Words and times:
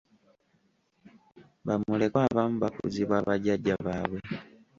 Bamulekwa 1.65 2.19
abamu 2.29 2.55
bakuzibwa 2.63 3.17
bajjajja 3.27 3.73
baabwe. 3.85 4.19